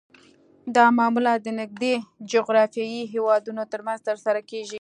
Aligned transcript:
دا 0.75 0.85
معمولاً 0.97 1.33
د 1.45 1.47
نږدې 1.59 1.93
جغرافیایي 2.31 3.01
هیوادونو 3.13 3.61
ترمنځ 3.71 3.99
ترسره 4.09 4.41
کیږي 4.49 4.77